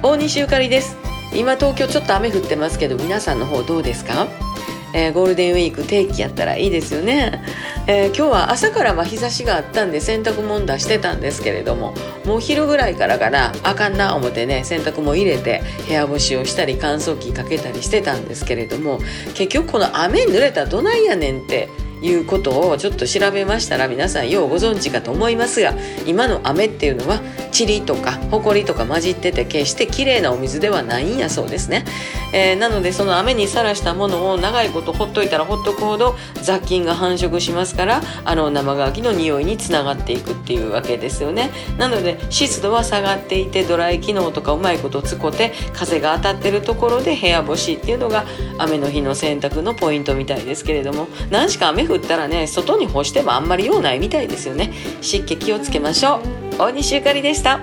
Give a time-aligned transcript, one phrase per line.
[0.00, 0.96] 大西ゆかりです。
[1.34, 4.28] 今東京ちょっと雨降ってますけど皆さんの方どうですか？
[4.94, 7.42] えー、ゴールデンウィーク定期やったらいいですよね、
[7.86, 11.92] えー、今日は朝からま日差しがあったんで洗濯物出してたんですけれども
[12.24, 19.00] もう昼ぐらいからかなあかんな思ってね洗濯物入れて部屋干しをしたり乾燥機かけたりしてたんですけれども
[19.34, 21.68] 結局この雨濡れたらどないやねんって
[22.00, 25.74] いうことをちょっと調べましたら皆さんようご存知かと思いますが
[26.06, 27.20] 今の雨っていうのは
[27.66, 31.84] 塵とか埃とか混じってて決して綺麗なお水ではないんやそうですね、
[32.32, 41.50] えー、なのでその雨にさらしたものを長いことほっといたらほっとくほど雑菌が繁殖しますからあの生乾きの匂いにつながっていくっていうわけですよね。
[41.78, 48.24] なので湿度は下がっていてドライ機能とかうまいこと使って風が当たってるところで部屋干しっていうのが
[48.58, 54.72] 雨の日の洗濯のポイントみたいですけれども何しか雨降ったらね外に干してもあんまり用ないみたいですよね。
[55.00, 56.47] 湿気気をつけましょう。
[56.58, 57.60] 大西ゆかりでした。